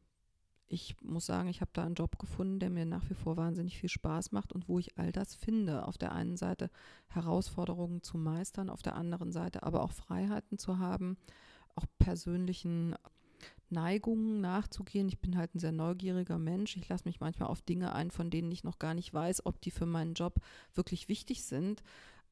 [0.72, 3.78] ich muss sagen, ich habe da einen Job gefunden, der mir nach wie vor wahnsinnig
[3.78, 5.86] viel Spaß macht und wo ich all das finde.
[5.86, 6.70] Auf der einen Seite
[7.10, 11.18] Herausforderungen zu meistern, auf der anderen Seite aber auch Freiheiten zu haben,
[11.76, 12.96] auch persönlichen
[13.70, 15.10] Neigungen nachzugehen.
[15.10, 16.78] Ich bin halt ein sehr neugieriger Mensch.
[16.78, 19.60] Ich lasse mich manchmal auf Dinge ein, von denen ich noch gar nicht weiß, ob
[19.60, 20.36] die für meinen Job
[20.74, 21.84] wirklich wichtig sind.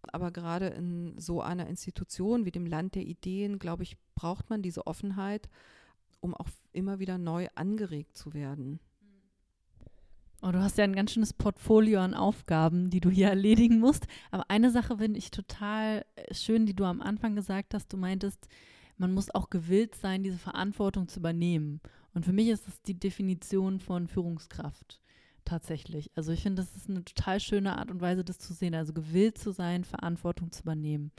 [0.02, 4.62] Aber gerade in so einer Institution wie dem Land der Ideen, glaube ich, braucht man
[4.62, 5.49] diese Offenheit,
[6.21, 8.79] um auch immer wieder neu angeregt zu werden.
[10.41, 14.08] Oh, du hast ja ein ganz schönes Portfolio an Aufgaben, die du hier erledigen musst.
[14.32, 17.91] Aber eine Sache finde ich total äh, schön, die du am Anfang gesagt hast.
[17.91, 18.47] Du meintest,
[18.97, 21.82] man muss auch gewillt sein, diese Verantwortung zu übernehmen.
[22.13, 25.01] Und für mich ist das die Definition von Führungskraft
[25.43, 26.12] tatsächlich.
[26.15, 28.75] Also ich finde, das ist eine total schöne Art und Weise, das zu sehen.
[28.75, 31.12] Also gewillt zu sein, Verantwortung zu übernehmen.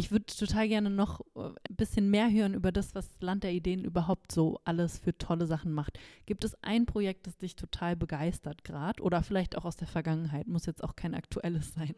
[0.00, 3.52] Ich würde total gerne noch äh, ein bisschen mehr hören über das, was Land der
[3.52, 5.98] Ideen überhaupt so alles für tolle Sachen macht.
[6.24, 10.48] Gibt es ein Projekt, das dich total begeistert gerade oder vielleicht auch aus der Vergangenheit?
[10.48, 11.94] Muss jetzt auch kein aktuelles sein.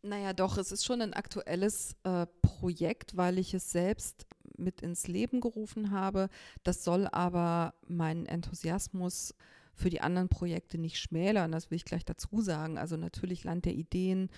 [0.00, 5.06] Naja, doch, es ist schon ein aktuelles äh, Projekt, weil ich es selbst mit ins
[5.06, 6.30] Leben gerufen habe.
[6.62, 9.34] Das soll aber meinen Enthusiasmus
[9.74, 11.52] für die anderen Projekte nicht schmälern.
[11.52, 12.78] Das will ich gleich dazu sagen.
[12.78, 14.30] Also natürlich Land der Ideen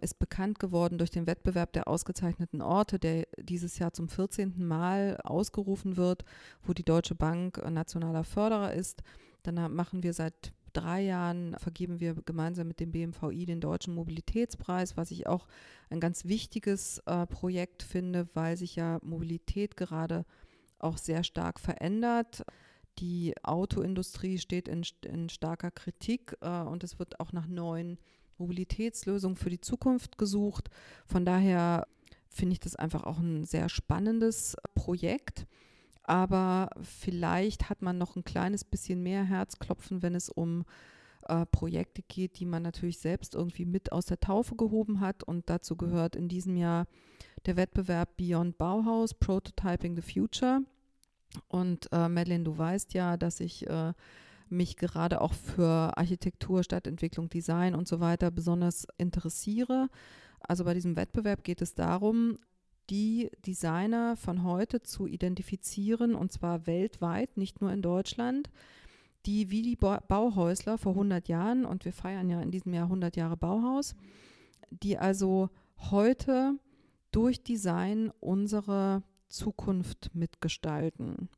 [0.00, 4.66] ist bekannt geworden durch den Wettbewerb der ausgezeichneten Orte, der dieses Jahr zum 14.
[4.66, 6.24] Mal ausgerufen wird,
[6.62, 9.02] wo die Deutsche Bank nationaler Förderer ist.
[9.42, 14.96] Dann machen wir seit drei Jahren, vergeben wir gemeinsam mit dem BMVI den Deutschen Mobilitätspreis,
[14.96, 15.46] was ich auch
[15.90, 20.24] ein ganz wichtiges äh, Projekt finde, weil sich ja Mobilität gerade
[20.78, 22.44] auch sehr stark verändert.
[22.98, 27.98] Die Autoindustrie steht in, in starker Kritik äh, und es wird auch nach neuen
[28.42, 30.68] Mobilitätslösungen für die Zukunft gesucht.
[31.06, 31.86] Von daher
[32.28, 35.46] finde ich das einfach auch ein sehr spannendes Projekt.
[36.02, 40.64] Aber vielleicht hat man noch ein kleines bisschen mehr Herzklopfen, wenn es um
[41.28, 45.22] äh, Projekte geht, die man natürlich selbst irgendwie mit aus der Taufe gehoben hat.
[45.22, 46.86] Und dazu gehört in diesem Jahr
[47.46, 50.62] der Wettbewerb Beyond Bauhaus, Prototyping the Future.
[51.48, 53.92] Und äh, Madeleine, du weißt ja, dass ich äh,
[54.52, 59.88] mich gerade auch für Architektur, Stadtentwicklung, Design und so weiter besonders interessiere.
[60.40, 62.38] Also bei diesem Wettbewerb geht es darum,
[62.90, 68.50] die Designer von heute zu identifizieren und zwar weltweit, nicht nur in Deutschland,
[69.24, 73.16] die wie die Bauhäusler vor 100 Jahren, und wir feiern ja in diesem Jahr 100
[73.16, 73.94] Jahre Bauhaus,
[74.70, 75.50] die also
[75.90, 76.58] heute
[77.12, 81.28] durch Design unsere Zukunft mitgestalten.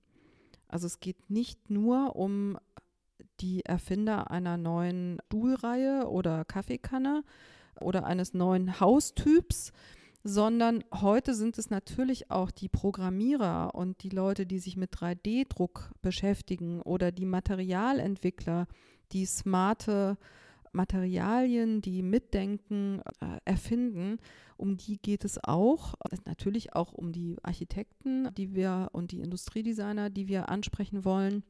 [0.67, 2.59] Also es geht nicht nur um
[3.41, 7.25] die Erfinder einer neuen Stuhlreihe oder Kaffeekanne
[7.81, 9.73] oder eines neuen Haustyps,
[10.23, 15.91] sondern heute sind es natürlich auch die Programmierer und die Leute, die sich mit 3D-Druck
[16.01, 18.67] beschäftigen oder die Materialentwickler,
[19.13, 20.17] die smarte
[20.73, 24.19] Materialien, die mitdenken, äh, erfinden.
[24.57, 25.95] Um die geht es auch.
[26.25, 31.45] Natürlich auch um die Architekten, die wir und die Industriedesigner, die wir ansprechen wollen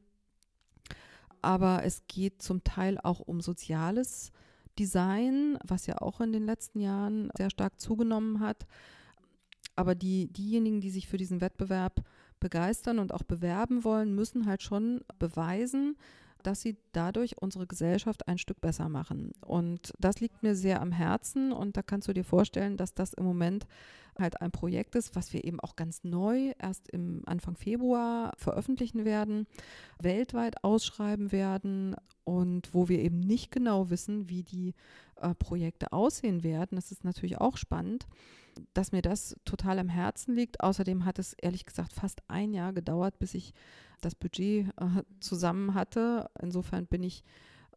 [1.45, 4.31] aber es geht zum Teil auch um soziales
[4.79, 8.65] Design, was ja auch in den letzten Jahren sehr stark zugenommen hat.
[9.75, 12.03] Aber die, diejenigen, die sich für diesen Wettbewerb
[12.39, 15.95] begeistern und auch bewerben wollen, müssen halt schon beweisen,
[16.41, 19.31] dass sie dadurch unsere Gesellschaft ein Stück besser machen.
[19.45, 23.13] Und das liegt mir sehr am Herzen und da kannst du dir vorstellen, dass das
[23.13, 23.67] im Moment
[24.17, 29.05] halt ein Projekt ist, was wir eben auch ganz neu erst im Anfang Februar veröffentlichen
[29.05, 29.47] werden,
[30.01, 34.73] weltweit ausschreiben werden und wo wir eben nicht genau wissen, wie die
[35.17, 36.75] äh, Projekte aussehen werden.
[36.75, 38.07] Das ist natürlich auch spannend,
[38.73, 40.61] dass mir das total am Herzen liegt.
[40.61, 43.53] Außerdem hat es ehrlich gesagt fast ein Jahr gedauert, bis ich
[44.01, 46.29] das Budget äh, zusammen hatte.
[46.41, 47.23] Insofern bin ich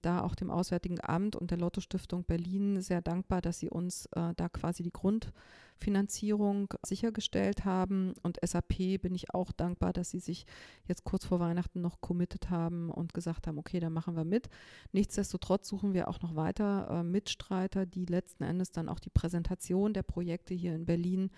[0.02, 4.06] da auch dem Auswärtigen Amt und der Lotto Stiftung Berlin sehr dankbar, dass sie uns
[4.12, 8.14] äh, da quasi die Grundfinanzierung sichergestellt haben.
[8.22, 10.46] Und SAP bin ich auch dankbar, dass sie sich
[10.86, 14.48] jetzt kurz vor Weihnachten noch committed haben und gesagt haben, okay, da machen wir mit.
[14.92, 19.92] Nichtsdestotrotz suchen wir auch noch weiter äh, Mitstreiter, die letzten Endes dann auch die Präsentation
[19.92, 21.30] der Projekte hier in Berlin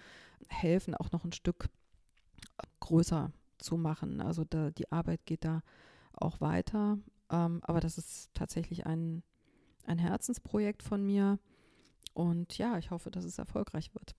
[0.48, 1.68] helfen, auch noch ein Stück
[2.80, 4.20] größer zu machen.
[4.20, 5.62] Also da, die Arbeit geht da
[6.12, 6.98] auch weiter.
[7.30, 9.22] Ähm, aber das ist tatsächlich ein,
[9.86, 11.38] ein Herzensprojekt von mir.
[12.12, 14.14] Und ja, ich hoffe, dass es erfolgreich wird.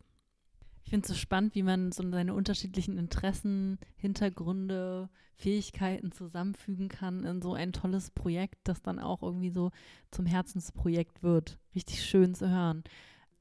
[0.83, 7.23] Ich finde es so spannend, wie man so seine unterschiedlichen Interessen, Hintergründe, Fähigkeiten zusammenfügen kann
[7.23, 9.71] in so ein tolles Projekt, das dann auch irgendwie so
[10.11, 11.57] zum Herzensprojekt wird.
[11.75, 12.83] Richtig schön zu hören.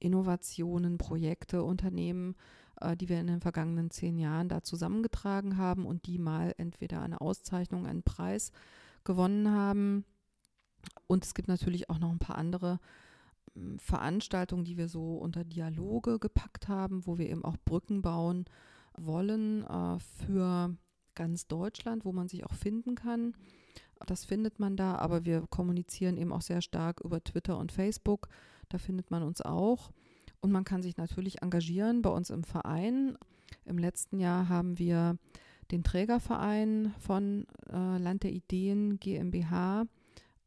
[0.00, 2.36] Innovationen, Projekte, Unternehmen,
[2.80, 7.02] äh, die wir in den vergangenen zehn Jahren da zusammengetragen haben und die mal entweder
[7.02, 8.52] eine Auszeichnung, einen Preis
[9.04, 10.04] gewonnen haben.
[11.06, 12.80] Und es gibt natürlich auch noch ein paar andere
[13.54, 18.44] hm, Veranstaltungen, die wir so unter Dialoge gepackt haben, wo wir eben auch Brücken bauen
[18.96, 20.76] wollen äh, für
[21.14, 23.34] ganz Deutschland, wo man sich auch finden kann.
[24.06, 28.28] Das findet man da, aber wir kommunizieren eben auch sehr stark über Twitter und Facebook.
[28.68, 29.90] Da findet man uns auch.
[30.40, 33.16] Und man kann sich natürlich engagieren bei uns im Verein.
[33.64, 35.16] Im letzten Jahr haben wir
[35.70, 39.86] den Trägerverein von äh, Land der Ideen GmbH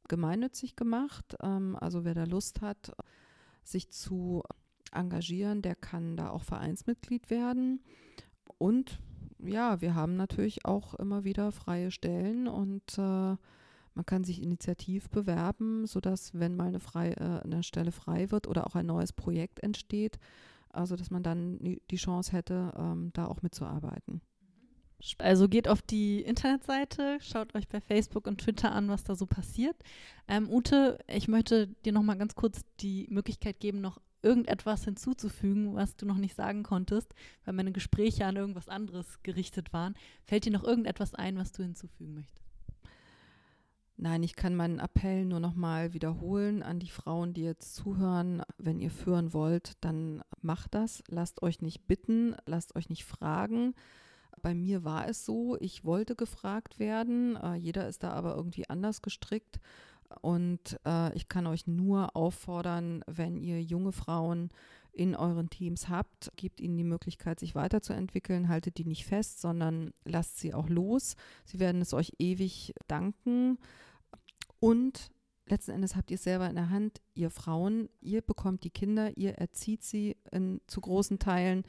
[0.07, 1.35] gemeinnützig gemacht.
[1.41, 2.95] Ähm, also wer da Lust hat,
[3.63, 4.43] sich zu
[4.91, 7.81] engagieren, der kann da auch Vereinsmitglied werden.
[8.57, 8.99] Und
[9.39, 13.35] ja, wir haben natürlich auch immer wieder freie Stellen und äh,
[13.97, 18.47] man kann sich initiativ bewerben, sodass, wenn mal eine, frei, äh, eine Stelle frei wird
[18.47, 20.19] oder auch ein neues Projekt entsteht,
[20.69, 24.21] also dass man dann die Chance hätte, ähm, da auch mitzuarbeiten.
[25.19, 29.27] Also geht auf die Internetseite, schaut euch bei Facebook und Twitter an, was da so
[29.27, 29.75] passiert.
[30.27, 35.73] Ähm, Ute, ich möchte dir noch mal ganz kurz die Möglichkeit geben, noch irgendetwas hinzuzufügen,
[35.73, 37.13] was du noch nicht sagen konntest,
[37.45, 39.95] weil meine Gespräche an irgendwas anderes gerichtet waren.
[40.25, 42.43] Fällt dir noch irgendetwas ein, was du hinzufügen möchtest?
[43.99, 48.43] Nein, ich kann meinen Appell nur noch mal wiederholen an die Frauen, die jetzt zuhören.
[48.59, 51.01] Wenn ihr führen wollt, dann macht das.
[51.07, 53.73] Lasst euch nicht bitten, lasst euch nicht fragen.
[54.43, 57.37] Bei mir war es so, ich wollte gefragt werden.
[57.37, 59.59] Äh, jeder ist da aber irgendwie anders gestrickt.
[60.21, 64.49] Und äh, ich kann euch nur auffordern, wenn ihr junge Frauen
[64.93, 69.93] in euren Teams habt, gebt ihnen die Möglichkeit, sich weiterzuentwickeln, haltet die nicht fest, sondern
[70.05, 71.15] lasst sie auch los.
[71.45, 73.59] Sie werden es euch ewig danken.
[74.59, 75.11] Und
[75.45, 79.15] letzten Endes habt ihr es selber in der Hand, ihr Frauen, ihr bekommt die Kinder,
[79.17, 81.63] ihr erzieht sie in, zu großen Teilen.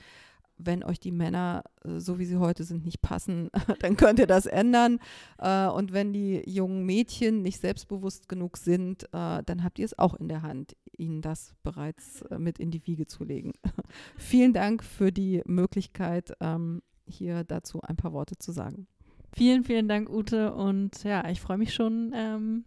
[0.58, 3.50] Wenn euch die Männer, äh, so wie sie heute sind, nicht passen,
[3.80, 4.98] dann könnt ihr das ändern.
[5.38, 9.98] Äh, und wenn die jungen Mädchen nicht selbstbewusst genug sind, äh, dann habt ihr es
[9.98, 13.52] auch in der Hand, ihnen das bereits mit in die Wiege zu legen.
[14.16, 18.86] Vielen Dank für die Möglichkeit, ähm, hier dazu ein paar Worte zu sagen.
[19.32, 20.54] Vielen, vielen Dank, Ute.
[20.54, 22.64] Und ja, ich freue mich schon ähm,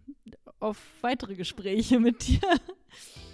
[0.60, 2.40] auf weitere Gespräche mit dir.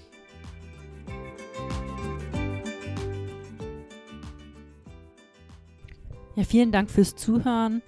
[6.39, 7.83] Ja, vielen Dank fürs Zuhören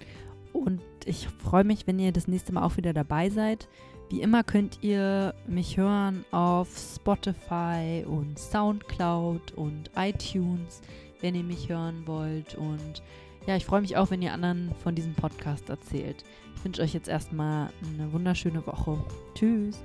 [0.51, 3.69] und ich freue mich, wenn ihr das nächste Mal auch wieder dabei seid.
[4.09, 10.81] Wie immer könnt ihr mich hören auf Spotify und Soundcloud und iTunes,
[11.21, 12.55] wenn ihr mich hören wollt.
[12.55, 13.01] Und
[13.47, 16.25] ja, ich freue mich auch, wenn ihr anderen von diesem Podcast erzählt.
[16.57, 19.01] Ich wünsche euch jetzt erstmal eine wunderschöne Woche.
[19.33, 19.81] Tschüss.